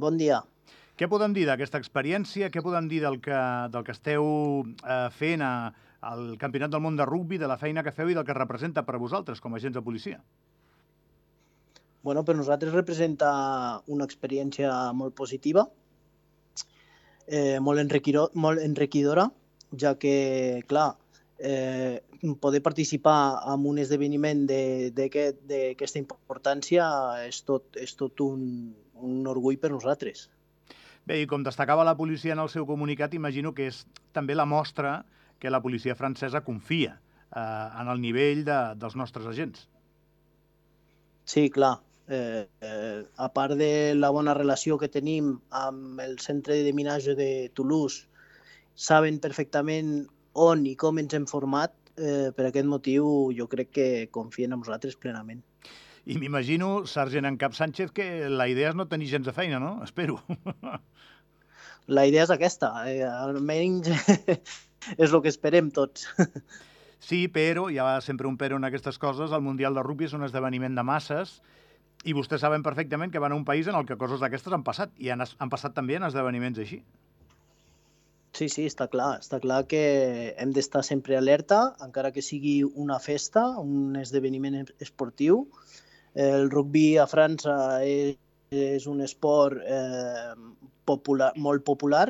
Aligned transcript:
Bon 0.00 0.16
dia. 0.16 0.38
Què 0.96 1.08
podem 1.12 1.34
dir 1.36 1.42
d'aquesta 1.48 1.78
experiència? 1.80 2.48
Què 2.52 2.62
podem 2.64 2.86
dir 2.88 3.02
del 3.04 3.18
que, 3.24 3.40
del 3.72 3.84
que 3.84 3.92
esteu 3.92 4.24
eh, 4.64 5.08
fent 5.12 5.44
a, 5.44 5.52
al 6.08 6.38
Campionat 6.40 6.72
del 6.72 6.80
Món 6.84 6.96
de 6.96 7.04
Rugby, 7.08 7.36
de 7.40 7.48
la 7.50 7.58
feina 7.60 7.84
que 7.84 7.92
feu 7.92 8.08
i 8.08 8.16
del 8.16 8.24
que 8.24 8.36
representa 8.36 8.84
per 8.86 8.96
a 8.96 9.02
vosaltres 9.02 9.44
com 9.44 9.52
a 9.52 9.60
agents 9.60 9.76
de 9.76 9.84
policia? 9.84 10.22
Bueno, 12.00 12.24
per 12.24 12.38
nosaltres 12.38 12.72
representa 12.72 13.30
una 13.92 14.08
experiència 14.08 14.72
molt 14.96 15.12
positiva, 15.20 15.66
eh, 17.26 17.60
molt, 17.60 17.84
enriquidor, 17.84 18.32
molt 18.40 18.64
enriquidora, 18.64 19.28
ja 19.76 19.98
que, 20.00 20.14
clar, 20.68 20.94
eh, 21.36 22.00
poder 22.40 22.62
participar 22.64 23.18
en 23.52 23.68
un 23.68 23.84
esdeveniment 23.84 24.46
d'aquesta 24.48 26.00
importància 26.00 26.88
és 27.26 27.44
tot, 27.44 27.76
és 27.76 27.92
tot 28.00 28.24
un, 28.24 28.40
un 29.02 29.26
orgull 29.30 29.58
per 29.60 29.72
nosaltres. 29.72 30.28
Bé, 31.08 31.22
i 31.22 31.26
com 31.26 31.44
destacava 31.46 31.86
la 31.86 31.96
policia 31.96 32.34
en 32.36 32.42
el 32.42 32.50
seu 32.52 32.66
comunicat, 32.68 33.14
imagino 33.16 33.54
que 33.56 33.70
és 33.70 33.84
també 34.16 34.36
la 34.36 34.46
mostra 34.46 35.00
que 35.40 35.50
la 35.50 35.62
policia 35.64 35.96
francesa 35.96 36.44
confia 36.44 36.98
eh, 37.34 37.68
en 37.80 37.88
el 37.88 38.00
nivell 38.00 38.44
de, 38.44 38.58
dels 38.80 38.96
nostres 39.00 39.26
agents. 39.26 39.66
Sí, 41.24 41.48
clar. 41.50 41.78
Eh, 42.10 42.48
eh, 42.60 43.02
a 43.16 43.28
part 43.32 43.54
de 43.54 43.94
la 43.94 44.10
bona 44.10 44.34
relació 44.34 44.76
que 44.78 44.90
tenim 44.90 45.36
amb 45.54 46.00
el 46.02 46.18
centre 46.18 46.56
de 46.66 46.72
minatge 46.74 47.14
de 47.14 47.30
Toulouse, 47.54 48.08
saben 48.74 49.20
perfectament 49.22 50.08
on 50.34 50.66
i 50.66 50.74
com 50.78 50.98
ens 50.98 51.14
hem 51.14 51.28
format, 51.30 51.72
eh, 51.96 52.30
per 52.34 52.48
aquest 52.48 52.66
motiu 52.66 53.30
jo 53.36 53.46
crec 53.52 53.70
que 53.78 53.88
confien 54.10 54.52
en 54.52 54.62
nosaltres 54.64 54.98
plenament. 54.98 55.44
I 56.10 56.16
m'imagino, 56.18 56.86
sergent 56.90 57.28
en 57.28 57.36
cap 57.38 57.54
Sánchez, 57.54 57.92
que 57.94 58.06
la 58.28 58.48
idea 58.50 58.72
és 58.72 58.78
no 58.78 58.88
tenir 58.90 59.10
gens 59.12 59.28
de 59.28 59.34
feina, 59.36 59.60
no? 59.62 59.76
Espero. 59.86 60.18
La 61.86 62.06
idea 62.08 62.24
és 62.26 62.32
aquesta. 62.34 62.72
Eh, 62.90 63.04
almenys 63.06 63.92
és 65.02 65.06
el 65.06 65.20
que 65.22 65.32
esperem 65.32 65.70
tots. 65.74 66.08
Sí, 67.00 67.22
però, 67.32 67.70
hi 67.72 67.78
ha 67.80 67.94
sempre 68.04 68.28
un 68.28 68.34
però 68.36 68.58
en 68.60 68.66
aquestes 68.68 68.98
coses, 69.00 69.32
el 69.32 69.40
Mundial 69.40 69.72
de 69.72 69.80
Rugby 69.80 70.04
és 70.04 70.12
un 70.12 70.26
esdeveniment 70.26 70.74
de 70.76 70.82
masses 70.84 71.38
i 72.04 72.12
vostès 72.12 72.42
saben 72.44 72.60
perfectament 72.60 73.08
que 73.12 73.22
van 73.24 73.32
a 73.32 73.38
un 73.38 73.46
país 73.48 73.70
en 73.72 73.78
el 73.78 73.86
que 73.88 73.96
coses 73.96 74.20
d'aquestes 74.20 74.52
han 74.52 74.66
passat 74.66 74.92
i 75.00 75.08
han, 75.08 75.24
han 75.24 75.52
passat 75.52 75.72
també 75.72 75.96
en 75.96 76.04
esdeveniments 76.10 76.60
així. 76.60 76.82
Sí, 78.36 78.50
sí, 78.52 78.66
està 78.68 78.86
clar. 78.92 79.14
Està 79.24 79.40
clar 79.42 79.62
que 79.70 79.80
hem 80.36 80.52
d'estar 80.56 80.84
sempre 80.86 81.16
alerta, 81.16 81.74
encara 81.84 82.12
que 82.12 82.22
sigui 82.22 82.60
una 82.68 83.00
festa, 83.02 83.46
un 83.58 83.96
esdeveniment 84.00 84.60
esportiu, 84.78 85.46
el 86.14 86.50
rugby 86.50 86.96
a 86.98 87.06
França 87.10 87.54
és, 87.86 88.16
és 88.50 88.86
un 88.90 89.00
esport 89.04 89.60
eh, 89.62 90.34
popular, 90.88 91.32
molt 91.36 91.64
popular 91.64 92.08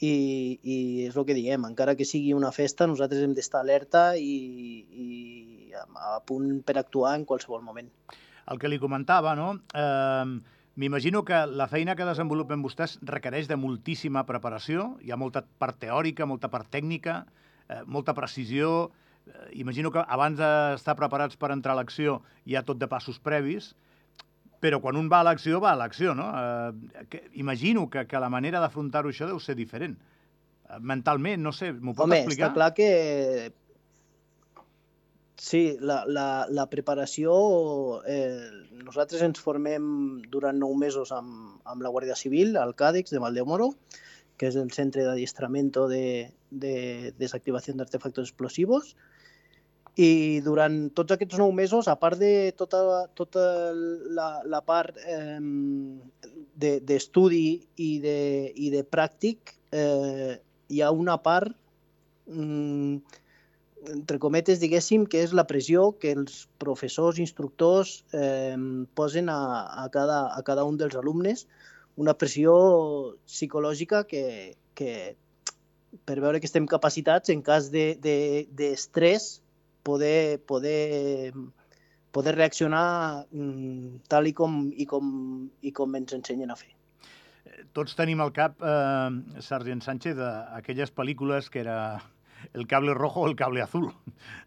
i, 0.00 0.14
i 0.62 0.78
és 1.06 1.16
el 1.16 1.26
que 1.28 1.36
diem, 1.36 1.66
encara 1.68 1.94
que 1.96 2.08
sigui 2.08 2.32
una 2.34 2.52
festa, 2.52 2.88
nosaltres 2.88 3.22
hem 3.22 3.36
d'estar 3.36 3.60
alerta 3.60 4.14
i, 4.16 4.38
i 4.90 5.74
a 5.76 6.18
punt 6.26 6.62
per 6.66 6.78
actuar 6.80 7.14
en 7.18 7.26
qualsevol 7.28 7.62
moment. 7.62 7.90
El 8.50 8.58
que 8.58 8.70
li 8.70 8.80
comentava, 8.82 9.36
no? 9.38 9.52
Eh, 9.76 10.40
M'imagino 10.80 11.24
que 11.26 11.44
la 11.44 11.66
feina 11.68 11.92
que 11.98 12.06
desenvolupen 12.08 12.62
vostès 12.64 12.94
requereix 13.04 13.48
de 13.50 13.58
moltíssima 13.60 14.22
preparació, 14.24 14.94
hi 15.04 15.10
ha 15.12 15.18
molta 15.20 15.42
part 15.60 15.76
teòrica, 15.82 16.28
molta 16.30 16.48
part 16.48 16.70
tècnica, 16.72 17.24
eh, 17.68 17.82
molta 17.84 18.14
precisió, 18.16 18.90
imagino 19.52 19.90
que 19.90 20.02
abans 20.06 20.38
d'estar 20.38 20.96
preparats 20.98 21.36
per 21.36 21.52
entrar 21.54 21.76
a 21.76 21.80
l'acció 21.80 22.20
hi 22.46 22.56
ha 22.56 22.64
tot 22.66 22.78
de 22.80 22.88
passos 22.90 23.18
previs, 23.22 23.72
però 24.60 24.80
quan 24.84 24.98
un 25.00 25.08
va 25.08 25.22
a 25.22 25.26
l'acció, 25.30 25.60
va 25.60 25.72
a 25.72 25.78
l'acció, 25.80 26.14
no? 26.14 26.28
Eh, 26.36 27.06
que, 27.08 27.22
imagino 27.40 27.88
que, 27.90 28.04
que 28.06 28.20
la 28.20 28.28
manera 28.32 28.60
d'afrontar-ho 28.60 29.10
això 29.10 29.28
deu 29.30 29.40
ser 29.40 29.56
diferent. 29.56 29.96
Eh, 30.68 30.78
mentalment, 30.80 31.40
no 31.42 31.52
sé, 31.56 31.72
m'ho 31.72 31.94
pot 31.96 32.06
Home, 32.06 32.20
explicar? 32.20 32.50
Home, 32.50 32.52
està 32.52 32.58
clar 32.58 32.70
que... 32.76 33.56
Sí, 35.40 35.62
la, 35.80 36.02
la, 36.04 36.26
la 36.52 36.66
preparació... 36.68 37.32
Eh, 38.04 38.66
nosaltres 38.84 39.24
ens 39.24 39.40
formem 39.40 39.86
durant 40.32 40.60
nou 40.60 40.76
mesos 40.76 41.12
amb, 41.16 41.56
amb 41.64 41.84
la 41.84 41.92
Guàrdia 41.92 42.16
Civil, 42.18 42.56
al 42.60 42.76
CADEX 42.76 43.14
de 43.14 43.22
Valdemoro, 43.22 43.72
que 44.40 44.48
és 44.48 44.56
el 44.60 44.70
centre 44.72 45.04
d'adiestrament 45.04 45.72
de, 45.72 46.04
de 46.50 46.74
desactivació 47.20 47.74
d'artefactos 47.76 48.28
explosivos, 48.28 48.94
i 49.98 50.40
durant 50.44 50.90
tots 50.94 51.12
aquests 51.14 51.38
nou 51.40 51.50
mesos, 51.52 51.88
a 51.88 51.96
part 51.98 52.18
de 52.20 52.52
tota, 52.56 53.06
tota 53.18 53.72
la, 53.74 54.28
la 54.46 54.60
part 54.62 54.98
eh, 55.02 55.38
d'estudi 56.54 57.58
de, 57.58 57.82
i, 57.82 57.90
de, 58.04 58.18
i 58.54 58.70
de 58.70 58.84
pràctic, 58.86 59.56
eh, 59.72 60.38
hi 60.70 60.82
ha 60.82 60.90
una 60.94 61.16
part, 61.18 61.56
mm, 62.30 63.00
entre 63.90 64.18
cometes, 64.20 64.60
diguéssim, 64.60 65.06
que 65.08 65.24
és 65.24 65.32
la 65.32 65.46
pressió 65.48 65.90
que 65.98 66.12
els 66.12 66.46
professors, 66.62 67.18
instructors 67.18 68.04
eh, 68.12 68.56
posen 68.94 69.28
a, 69.32 69.40
a, 69.84 69.88
cada, 69.90 70.26
a 70.36 70.42
cada 70.46 70.64
un 70.68 70.76
dels 70.78 70.94
alumnes, 70.94 71.46
una 71.96 72.14
pressió 72.14 72.54
psicològica 73.26 74.04
que, 74.06 74.56
que 74.74 75.16
per 76.06 76.20
veure 76.20 76.38
que 76.40 76.46
estem 76.46 76.68
capacitats 76.70 77.32
en 77.32 77.42
cas 77.42 77.70
d'estrès 77.72 78.04
de, 78.54 79.38
de, 79.40 79.49
poder, 79.82 80.40
poder, 80.46 81.32
poder 82.12 82.36
reaccionar 82.36 83.26
mm, 83.30 84.04
tal 84.08 84.28
i 84.30 84.34
com, 84.36 84.62
i, 84.72 84.86
com, 84.86 85.10
i 85.62 85.72
com 85.72 85.98
ens 85.98 86.14
ensenyen 86.16 86.52
a 86.52 86.58
fer. 86.58 86.72
Tots 87.76 87.94
tenim 87.98 88.20
al 88.22 88.32
cap, 88.34 88.56
eh, 88.62 89.42
Sargent 89.44 89.82
Sánchez, 89.84 90.18
aquelles 90.56 90.90
pel·lícules 90.94 91.50
que 91.50 91.62
era 91.62 91.76
el 92.54 92.66
cable 92.66 92.94
rojo 92.94 93.20
o 93.20 93.28
el 93.28 93.36
cable 93.36 93.62
azul. 93.62 93.90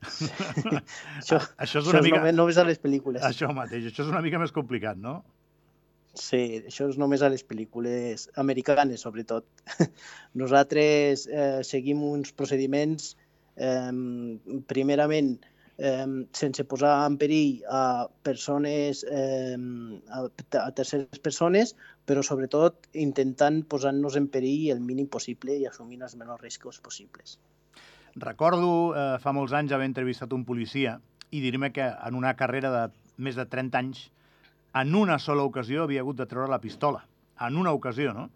Sí. 0.10 0.28
això, 1.20 1.40
això 1.58 1.80
és 1.80 1.88
una 1.88 2.00
això 2.00 2.04
mica... 2.04 2.20
només, 2.20 2.36
només 2.40 2.60
a 2.60 2.68
les 2.68 2.82
pel·lícules. 2.82 3.24
Això 3.28 3.52
mateix, 3.56 3.88
això 3.92 4.06
és 4.06 4.12
una 4.12 4.24
mica 4.26 4.42
més 4.42 4.54
complicat, 4.56 5.00
no? 5.00 5.22
Sí, 6.14 6.62
això 6.70 6.86
és 6.92 6.98
només 7.02 7.24
a 7.26 7.30
les 7.34 7.42
pel·lícules 7.48 8.28
americanes, 8.38 9.02
sobretot. 9.02 9.48
Nosaltres 10.42 11.26
eh, 11.26 11.62
seguim 11.66 12.04
uns 12.06 12.34
procediments 12.38 13.16
primerament, 13.56 15.36
eh, 15.78 16.06
sense 16.34 16.66
posar 16.66 16.94
en 17.06 17.18
perill 17.18 17.64
a 17.69 18.08
persones, 18.24 19.03
eh, 19.09 19.58
a, 20.09 20.25
a 20.62 20.72
terceres 20.72 21.19
persones, 21.19 21.75
però 22.06 22.24
sobretot 22.24 22.90
intentant 22.94 23.63
posar-nos 23.69 24.18
en 24.19 24.28
perill 24.28 24.72
el 24.74 24.81
mínim 24.81 25.08
possible 25.08 25.56
i 25.58 25.68
assumir 25.68 26.02
els 26.02 26.16
menors 26.19 26.42
riscos 26.42 26.80
possibles. 26.81 27.38
Recordo 28.16 28.94
eh, 28.94 29.18
fa 29.19 29.34
molts 29.34 29.53
anys 29.58 29.74
haver 29.74 29.90
entrevistat 29.90 30.34
un 30.34 30.46
policia 30.46 31.00
i 31.34 31.42
dir-me 31.42 31.72
que 31.74 31.86
en 31.86 32.16
una 32.16 32.36
carrera 32.38 32.69
de 32.74 32.84
més 33.18 33.36
de 33.36 33.46
30 33.50 33.80
anys, 33.80 34.03
en 34.78 34.94
una 34.96 35.18
sola 35.19 35.46
ocasió 35.46 35.84
havia 35.84 36.02
hagut 36.02 36.18
de 36.18 36.28
treure 36.30 36.50
la 36.50 36.62
pistola. 36.62 37.03
En 37.42 37.58
una 37.58 37.74
ocasió, 37.74 38.13
no? 38.13 38.30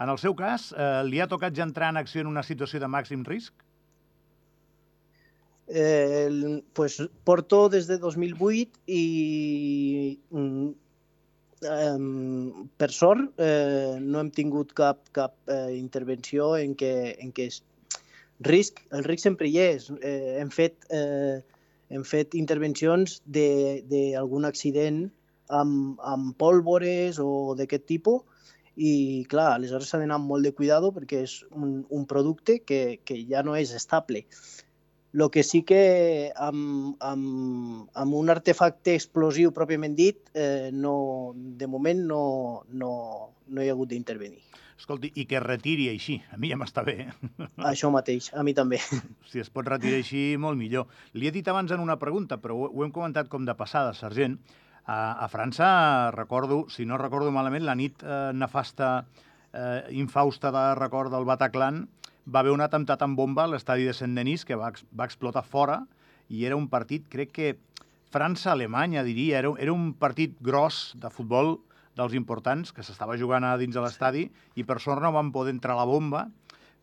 En 0.00 0.10
el 0.12 0.18
seu 0.18 0.34
cas, 0.36 0.72
eh, 0.76 1.02
li 1.08 1.20
ha 1.20 1.28
tocat 1.28 1.54
ja 1.56 1.64
entrar 1.64 1.92
en 1.92 2.00
acció 2.00 2.20
en 2.20 2.28
una 2.28 2.42
situació 2.42 2.80
de 2.80 2.88
màxim 2.88 3.24
risc? 3.24 3.54
Eh, 5.74 6.60
pues 6.74 6.98
porto 7.24 7.70
des 7.72 7.86
de 7.88 7.96
2008 7.96 8.82
i 8.92 10.18
eh, 11.64 11.98
per 12.76 12.90
sort 12.92 13.40
eh, 13.40 13.96
no 14.00 14.20
hem 14.20 14.28
tingut 14.36 14.74
cap, 14.76 15.00
cap 15.16 15.32
eh, 15.48 15.72
intervenció 15.78 16.58
en 16.58 16.74
què, 16.76 16.92
en 17.24 17.32
què 17.32 17.48
risc, 18.44 18.82
el 18.92 19.06
risc 19.06 19.24
sempre 19.24 19.48
hi 19.48 19.56
és. 19.62 19.88
Eh, 20.02 20.36
hem, 20.42 20.50
fet, 20.52 20.84
eh, 20.92 21.40
hem 21.88 22.04
fet 22.04 22.36
intervencions 22.36 23.22
d'algun 23.24 24.44
accident 24.48 25.06
amb, 25.48 25.96
amb 26.04 26.36
pólvores 26.36 27.16
o 27.22 27.54
d'aquest 27.56 27.86
tipus 27.88 28.20
i 28.76 29.24
clar, 29.28 29.54
aleshores 29.54 29.88
s'ha 29.88 30.00
d'anar 30.00 30.16
amb 30.20 30.28
molt 30.32 30.44
de 30.48 30.52
cuidado 30.56 30.92
perquè 30.92 31.24
és 31.26 31.38
un, 31.52 31.82
un 31.88 32.04
producte 32.08 32.60
que, 32.64 33.00
que 33.04 33.18
ja 33.28 33.42
no 33.44 33.56
és 33.56 33.74
estable. 33.76 34.24
El 35.12 35.28
que 35.30 35.42
sí 35.44 35.60
que 35.68 36.32
amb, 36.40 36.96
amb, 37.04 37.90
amb 37.92 38.16
un 38.16 38.32
artefacte 38.32 38.94
explosiu 38.96 39.52
pròpiament 39.52 39.92
dit, 39.98 40.22
eh, 40.32 40.70
no, 40.72 41.34
de 41.36 41.68
moment 41.68 42.00
no, 42.08 42.22
no, 42.72 42.92
no 43.48 43.62
hi 43.62 43.68
ha 43.68 43.76
hagut 43.76 43.92
d'intervenir. 43.92 44.40
Escolti, 44.82 45.12
i 45.20 45.26
que 45.30 45.38
retiri 45.38 45.90
així. 45.92 46.16
A 46.34 46.38
mi 46.42 46.48
ja 46.50 46.56
m'està 46.58 46.82
bé. 46.82 46.96
Això 47.70 47.92
mateix, 47.94 48.32
a 48.34 48.42
mi 48.42 48.54
també. 48.56 48.80
Si 49.30 49.42
es 49.42 49.52
pot 49.52 49.68
retirar 49.68 50.00
així, 50.00 50.24
molt 50.40 50.58
millor. 50.58 50.88
Li 51.14 51.28
he 51.28 51.34
dit 51.34 51.46
abans 51.48 51.70
en 51.70 51.84
una 51.84 52.00
pregunta, 52.00 52.40
però 52.42 52.56
ho, 52.56 52.70
ho 52.72 52.82
hem 52.82 52.90
comentat 52.94 53.30
com 53.30 53.46
de 53.46 53.54
passada, 53.54 53.92
sergent. 53.94 54.40
A, 54.82 54.96
a 55.22 55.28
França, 55.30 56.10
recordo, 56.16 56.64
si 56.72 56.88
no 56.88 56.98
recordo 56.98 57.30
malament, 57.30 57.62
la 57.68 57.76
nit 57.78 58.02
eh, 58.02 58.32
nefasta, 58.34 59.04
eh, 59.52 59.82
infausta 60.02 60.50
de 60.50 60.64
record 60.80 61.14
del 61.14 61.28
Bataclan, 61.28 61.84
va 62.26 62.40
haver 62.40 62.52
un 62.54 62.62
atemptat 62.62 63.02
amb 63.02 63.18
bomba 63.18 63.44
a 63.44 63.50
l'estadi 63.50 63.88
de 63.88 63.94
Saint-Denis 63.96 64.44
que 64.46 64.58
va, 64.58 64.70
va 64.94 65.08
explotar 65.08 65.42
fora 65.44 65.82
i 66.28 66.46
era 66.46 66.56
un 66.56 66.68
partit, 66.70 67.08
crec 67.10 67.32
que 67.34 67.50
França-Alemanya, 68.12 69.02
diria, 69.04 69.40
era, 69.40 69.52
era 69.58 69.72
un 69.72 69.92
partit 69.96 70.36
gros 70.44 70.92
de 71.00 71.10
futbol 71.10 71.56
dels 71.96 72.14
importants, 72.16 72.72
que 72.72 72.84
s'estava 72.84 73.18
jugant 73.20 73.44
a 73.44 73.56
dins 73.60 73.74
de 73.76 73.82
l'estadi, 73.84 74.26
i 74.56 74.64
per 74.68 74.78
sort 74.80 75.02
no 75.04 75.12
van 75.12 75.32
poder 75.32 75.52
entrar 75.52 75.76
la 75.76 75.88
bomba, 75.88 76.26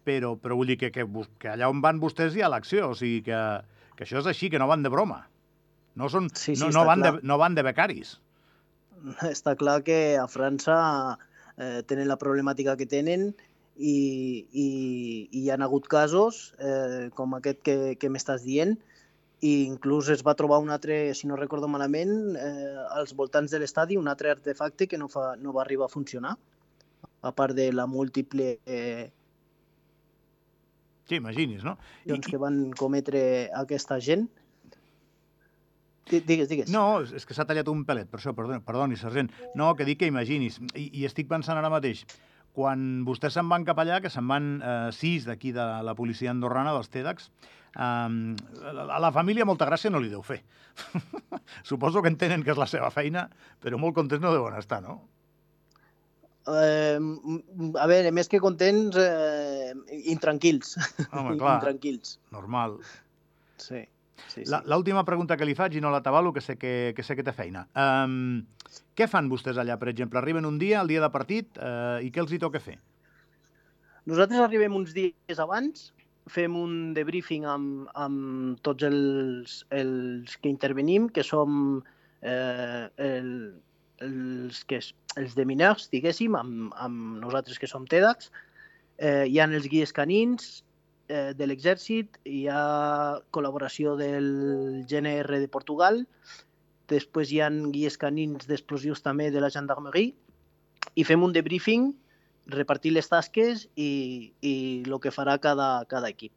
però, 0.05 0.35
però 0.41 0.57
vull 0.57 0.69
dir 0.69 0.77
que, 0.81 0.91
que, 0.93 1.05
que 1.41 1.51
allà 1.53 1.69
on 1.69 1.81
van 1.85 2.01
vostès 2.01 2.35
hi 2.35 2.43
ha 2.45 2.49
l'acció, 2.51 2.91
o 2.93 2.97
sigui 2.97 3.21
que, 3.25 3.39
que 3.97 4.05
això 4.05 4.21
és 4.21 4.29
així, 4.29 4.49
que 4.49 4.61
no 4.61 4.69
van 4.69 4.85
de 4.85 4.93
broma. 4.93 5.23
No, 5.97 6.09
són, 6.09 6.29
Sí, 6.33 6.55
sí, 6.55 6.61
no, 6.61 6.69
no, 6.73 6.85
van 6.87 7.05
de, 7.05 7.13
no 7.25 7.37
van 7.41 7.57
de 7.57 7.65
becaris. 7.65 8.17
Està 9.29 9.55
clar 9.59 9.79
que 9.87 10.17
a 10.19 10.27
França 10.29 10.77
eh, 11.57 11.81
tenen 11.89 12.09
la 12.09 12.19
problemàtica 12.21 12.77
que 12.79 12.87
tenen 12.89 13.31
i, 13.79 14.45
i, 14.51 14.65
i 15.31 15.41
hi 15.45 15.49
ha 15.49 15.57
hagut 15.63 15.87
casos 15.87 16.53
eh, 16.59 17.07
com 17.15 17.33
aquest 17.37 17.61
que, 17.63 17.75
que 17.99 18.09
m'estàs 18.11 18.43
dient 18.43 18.75
i 19.39 19.53
inclús 19.69 20.09
es 20.11 20.19
va 20.27 20.33
trobar 20.35 20.57
un 20.59 20.69
altre, 20.69 21.13
si 21.15 21.27
no 21.29 21.37
recordo 21.39 21.69
malament, 21.71 22.11
eh, 22.35 22.75
als 22.99 23.13
voltants 23.15 23.53
de 23.55 23.61
l'estadi, 23.63 23.95
un 23.95 24.09
altre 24.11 24.33
artefacte 24.33 24.87
que 24.91 24.99
no, 24.99 25.07
fa, 25.07 25.37
no 25.39 25.53
va 25.55 25.61
arribar 25.63 25.87
a 25.87 25.93
funcionar, 25.93 26.33
a 27.23 27.31
part 27.31 27.55
de 27.55 27.69
la 27.71 27.87
múltiple 27.87 28.57
eh, 28.65 29.07
Sí, 31.09 31.15
imagini's, 31.17 31.63
no? 31.65 31.77
doncs, 32.05 32.27
que 32.29 32.37
van 32.37 32.67
cometre 32.77 33.21
aquesta 33.57 33.95
gent. 34.03 34.27
Di- 36.09 36.19
Digues, 36.21 36.49
digues. 36.51 36.69
No, 36.69 36.99
és 37.01 37.25
que 37.25 37.33
s'ha 37.33 37.45
tallat 37.49 37.69
un 37.71 37.81
pelet, 37.85 38.09
per 38.11 38.19
això, 38.19 38.33
perdoni, 38.37 38.61
perdoni, 38.65 38.97
sergent. 38.97 39.31
No, 39.57 39.71
que 39.77 39.87
dic 39.87 40.03
que 40.03 40.09
imaginis. 40.09 40.59
I, 40.77 40.89
I 41.01 41.07
estic 41.09 41.29
pensant 41.31 41.57
ara 41.57 41.71
mateix, 41.73 42.03
quan 42.53 43.05
vostès 43.07 43.33
se'n 43.37 43.47
van 43.49 43.63
cap 43.67 43.77
allà, 43.79 44.01
que 44.01 44.09
se'n 44.11 44.27
van 44.27 44.49
eh, 44.61 44.89
sis 44.95 45.25
d'aquí 45.29 45.51
de 45.55 45.65
la 45.85 45.95
policia 45.95 46.31
andorrana, 46.31 46.73
dels 46.75 46.89
TEDx, 46.89 47.29
eh, 47.75 47.79
a 47.79 48.99
la 48.99 49.11
família 49.15 49.45
molta 49.45 49.67
gràcia 49.69 49.91
no 49.93 49.99
li 50.03 50.09
deu 50.11 50.21
fer. 50.25 50.41
Suposo 51.63 52.01
que 52.01 52.09
entenen 52.11 52.43
que 52.43 52.51
és 52.51 52.59
la 52.59 52.67
seva 52.67 52.89
feina, 52.91 53.27
però 53.61 53.77
molt 53.79 53.95
contents 53.95 54.23
no 54.23 54.33
deuen 54.35 54.57
estar, 54.59 54.81
no? 54.83 55.01
Eh, 56.49 56.97
a 57.77 57.85
veure, 57.91 58.11
més 58.15 58.29
que 58.31 58.39
contents, 58.41 58.95
eh, 58.97 59.73
intranquils. 60.09 60.77
Home, 61.11 61.35
clar, 61.41 61.59
Intranquils. 61.59 62.15
normal. 62.33 62.79
Sí, 63.59 63.83
sí, 64.27 64.45
sí. 64.45 64.45
La- 64.49 64.63
L'última 64.65 65.03
pregunta 65.05 65.37
que 65.37 65.45
li 65.45 65.53
faig, 65.55 65.75
i 65.77 65.81
no 65.83 65.91
la 65.93 66.01
tabalo, 66.01 66.33
que 66.33 66.41
sé 66.41 66.55
que, 66.57 66.93
que 66.97 67.03
sé 67.05 67.15
que 67.19 67.25
té 67.27 67.33
feina. 67.35 67.67
Um, 67.75 68.47
què 68.97 69.07
fan 69.09 69.29
vostès 69.31 69.57
allà, 69.61 69.77
per 69.79 69.89
exemple? 69.91 70.19
Arriben 70.21 70.45
un 70.45 70.59
dia, 70.61 70.81
el 70.81 70.91
dia 70.91 71.01
de 71.01 71.09
partit, 71.13 71.57
uh, 71.57 71.97
i 72.03 72.11
què 72.13 72.21
els 72.23 72.33
hi 72.33 72.41
toca 72.41 72.61
fer? 72.63 72.77
Nosaltres 74.09 74.41
arribem 74.41 74.75
uns 74.77 74.93
dies 74.95 75.39
abans, 75.41 75.89
fem 76.29 76.55
un 76.57 76.93
debriefing 76.97 77.45
amb, 77.49 77.89
amb 77.97 78.59
tots 78.65 78.85
els, 78.87 79.59
els 79.75 80.37
que 80.37 80.51
intervenim, 80.51 81.09
que 81.13 81.25
som 81.25 81.81
eh, 82.21 82.85
el, 83.05 83.29
els, 84.05 84.63
que 84.69 84.79
els 84.79 85.35
de 85.37 85.45
miners, 85.49 85.89
diguéssim, 85.93 86.37
amb, 86.37 86.73
amb 86.77 87.19
nosaltres 87.23 87.59
que 87.59 87.69
som 87.69 87.87
TEDx. 87.89 88.31
Eh, 88.99 89.25
hi 89.31 89.39
ha 89.39 89.47
els 89.49 89.67
guies 89.71 89.93
canins 89.95 90.49
eh, 91.07 91.31
de 91.35 91.49
l'exèrcit, 91.49 92.19
hi 92.27 92.45
ha 92.51 93.19
col·laboració 93.35 93.95
del 93.99 94.29
GNR 94.89 95.41
de 95.41 95.51
Portugal, 95.51 96.03
després 96.89 97.31
hi 97.31 97.39
ha 97.41 97.49
guies 97.49 97.97
canins 98.01 98.47
d'explosius 98.49 99.01
també 99.05 99.29
de 99.31 99.41
la 99.43 99.51
gendarmerie, 99.53 100.15
i 100.95 101.03
fem 101.05 101.23
un 101.23 101.33
debriefing 101.35 101.91
repartir 102.49 102.91
les 102.95 103.07
tasques 103.09 103.67
i, 103.75 104.33
i 104.41 104.53
el 104.87 104.99
que 105.03 105.13
farà 105.13 105.37
cada, 105.41 105.85
cada 105.89 106.09
equip. 106.09 106.33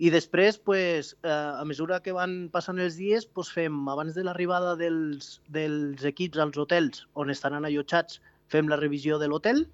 I 0.00 0.08
després, 0.08 0.56
pues, 0.56 1.10
eh, 1.24 1.28
a 1.28 1.64
mesura 1.68 1.98
que 2.00 2.14
van 2.16 2.48
passant 2.52 2.78
els 2.80 2.96
dies, 2.96 3.26
pues, 3.26 3.50
fem, 3.52 3.82
abans 3.92 4.14
de 4.16 4.24
l'arribada 4.24 4.76
dels, 4.78 5.40
dels 5.52 6.06
equips 6.08 6.40
als 6.40 6.56
hotels 6.56 7.02
on 7.20 7.28
estaran 7.28 7.66
allotjats, 7.68 8.22
fem 8.48 8.70
la 8.70 8.78
revisió 8.80 9.18
de 9.20 9.28
l'hotel, 9.28 9.66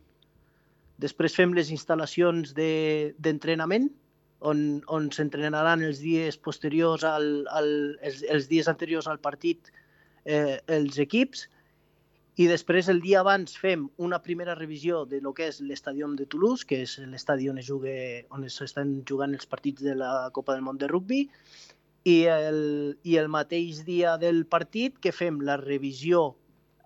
després 0.99 1.37
fem 1.37 1.55
les 1.55 1.71
instal·lacions 1.71 2.57
de- 2.57 3.15
d'entrenament, 3.23 3.91
on, 4.41 4.83
on 4.93 5.11
s'entrenaran 5.13 5.85
els 5.87 6.01
dies 6.03 6.37
posteriors 6.37 7.05
al, 7.05 7.47
al, 7.53 7.71
els, 8.03 8.25
els 8.29 8.49
dies 8.51 8.67
anteriors 8.69 9.07
al 9.09 9.21
partit 9.23 9.71
eh, 10.27 10.59
els 10.67 10.99
equips, 10.99 11.47
i 12.37 12.45
després 12.51 12.91
el 12.93 12.99
dia 13.01 13.23
abans 13.23 13.55
fem 13.57 13.87
una 13.97 14.19
primera 14.21 14.55
revisió 14.55 15.07
de 15.09 15.23
lo 15.25 15.33
que 15.33 15.47
és 15.49 15.63
l'estadi 15.65 16.05
de 16.19 16.27
Toulouse, 16.27 16.67
que 16.69 16.83
és 16.85 16.99
l'estadi 16.99 17.49
on 17.49 17.59
es 17.59 17.67
juga, 17.67 17.95
on 18.29 18.45
s'estan 18.49 19.03
jugant 19.09 19.33
els 19.33 19.47
partits 19.47 19.83
de 19.83 19.95
la 19.97 20.29
Copa 20.35 20.53
del 20.53 20.67
Món 20.67 20.77
de 20.77 20.91
rugbi, 20.91 21.23
i 22.05 22.17
el, 22.31 22.99
i 23.03 23.17
el 23.17 23.29
mateix 23.29 23.85
dia 23.87 24.17
del 24.21 24.45
partit 24.47 24.99
que 25.01 25.13
fem 25.13 25.41
la 25.41 25.57
revisió 25.57 26.37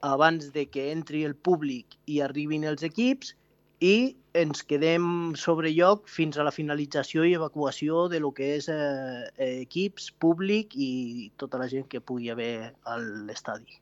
abans 0.00 0.52
de 0.54 0.64
que 0.70 0.93
entri 0.93 1.25
el 1.25 1.34
públic 1.34 1.98
i 2.06 2.20
arribin 2.25 2.64
els 2.64 2.82
equips 2.86 3.34
i 3.81 4.16
ens 4.35 4.62
quedem 4.62 5.35
sobre 5.35 5.73
lloc 5.75 6.09
fins 6.09 6.38
a 6.38 6.44
la 6.47 6.53
finalització 6.55 7.25
i 7.27 7.35
evacuació 7.35 8.06
de 8.12 8.21
lo 8.23 8.31
que 8.35 8.55
és 8.56 8.69
eh, 8.71 9.27
equips, 9.65 10.11
públic 10.23 10.77
i 10.77 11.31
tota 11.41 11.59
la 11.59 11.69
gent 11.71 11.88
que 11.91 12.03
pugui 12.03 12.31
haver 12.31 12.71
a 12.87 12.99
l'estadi. 13.00 13.81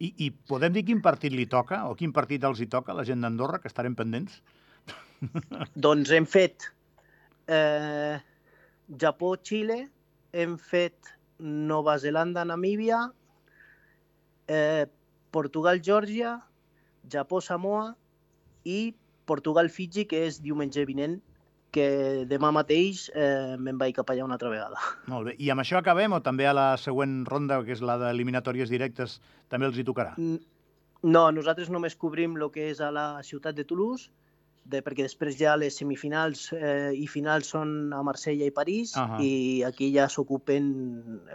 I, 0.00 0.12
I 0.24 0.30
podem 0.50 0.72
dir 0.74 0.84
quin 0.88 1.02
partit 1.04 1.34
li 1.34 1.46
toca, 1.46 1.84
o 1.90 1.94
quin 1.98 2.14
partit 2.16 2.44
els 2.48 2.60
hi 2.60 2.68
toca, 2.70 2.92
a 2.92 2.98
la 2.98 3.04
gent 3.06 3.22
d'Andorra, 3.22 3.60
que 3.62 3.70
estarem 3.70 3.94
pendents? 3.98 4.40
Doncs 5.86 6.12
hem 6.14 6.26
fet 6.26 6.70
eh, 7.50 8.18
Japó-Xile, 9.00 9.82
hem 10.32 10.56
fet 10.58 11.12
Nova 11.38 11.98
Zelanda-Namíbia, 12.00 13.02
eh, 14.48 14.86
Portugal-Geòrgia, 15.30 16.38
Japó-Samoa 17.12 17.92
i 18.64 18.80
Portugal-Fiji, 19.28 20.06
que 20.10 20.24
és 20.28 20.40
diumenge 20.44 20.84
vinent, 20.88 21.18
que 21.74 21.88
demà 22.28 22.50
mateix 22.54 23.06
eh, 23.12 23.56
me'n 23.60 23.78
vaig 23.80 23.96
cap 23.98 24.10
allà 24.12 24.24
una 24.24 24.38
altra 24.38 24.52
vegada. 24.52 24.80
Molt 25.12 25.28
bé. 25.28 25.34
I 25.44 25.50
amb 25.52 25.62
això 25.64 25.80
acabem, 25.80 26.14
o 26.16 26.20
també 26.24 26.48
a 26.48 26.54
la 26.56 26.68
següent 26.80 27.20
ronda, 27.28 27.60
que 27.66 27.74
és 27.76 27.82
la 27.84 27.98
d'eliminatòries 28.00 28.72
directes, 28.72 29.18
també 29.52 29.68
els 29.68 29.76
hi 29.76 29.84
tocarà? 29.84 30.14
No, 30.18 31.26
nosaltres 31.30 31.68
només 31.70 31.96
cobrim 31.96 32.38
el 32.38 32.48
que 32.54 32.70
és 32.72 32.80
a 32.80 32.88
la 32.94 33.08
ciutat 33.22 33.58
de 33.58 33.66
Toulouse, 33.68 34.08
de, 34.68 34.82
perquè 34.84 35.06
després 35.06 35.36
ja 35.38 35.54
les 35.56 35.76
semifinals 35.80 36.48
eh, 36.52 36.92
i 36.96 37.06
finals 37.08 37.52
són 37.54 37.92
a 37.96 38.02
Marsella 38.04 38.48
i 38.48 38.54
París, 38.54 38.94
Ahà. 39.00 39.20
i 39.24 39.62
aquí 39.64 39.90
ja 39.94 40.08
s'ocupen 40.12 40.68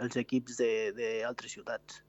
els 0.02 0.18
equips 0.20 0.60
d'altres 0.60 1.56
ciutats. 1.56 2.02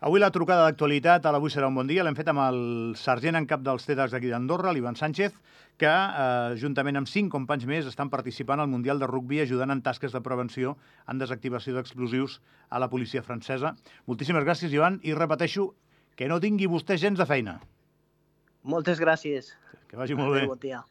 Avui 0.00 0.20
la 0.20 0.30
trucada 0.34 0.64
d'actualitat 0.66 1.24
a 1.24 1.32
l'Avui 1.32 1.52
serà 1.52 1.68
un 1.70 1.76
bon 1.78 1.86
dia 1.86 2.02
l'hem 2.04 2.16
fet 2.18 2.28
amb 2.28 2.42
el 2.42 2.58
sergent 2.98 3.38
en 3.38 3.46
cap 3.46 3.62
dels 3.64 3.86
TEDx 3.86 4.12
d'aquí 4.12 4.32
d'Andorra, 4.32 4.72
l'Ivan 4.74 4.98
Sánchez, 4.98 5.36
que 5.78 5.90
eh, 5.90 6.56
juntament 6.60 6.98
amb 7.00 7.10
cinc 7.10 7.32
companys 7.32 7.66
més 7.70 7.86
estan 7.86 8.10
participant 8.10 8.60
al 8.60 8.70
Mundial 8.70 8.98
de 8.98 9.08
Rugby 9.10 9.40
ajudant 9.42 9.72
en 9.72 9.82
tasques 9.82 10.12
de 10.12 10.20
prevenció 10.20 10.76
en 11.08 11.22
desactivació 11.22 11.76
d'explosius 11.78 12.40
a 12.68 12.82
la 12.82 12.90
policia 12.90 13.22
francesa. 13.22 13.74
Moltíssimes 14.10 14.44
gràcies, 14.44 14.74
Ivan, 14.74 15.00
i 15.02 15.14
repeteixo 15.14 15.70
que 16.18 16.28
no 16.30 16.40
tingui 16.42 16.70
vostè 16.70 16.98
gens 17.00 17.18
de 17.18 17.26
feina. 17.26 17.60
Moltes 18.62 19.00
gràcies. 19.00 19.54
Que 19.88 19.96
vagi 19.96 20.18
molt 20.18 20.34
bé. 20.34 20.44
Adéu, 20.44 20.54
bon 20.54 20.60
dia. 20.62 20.84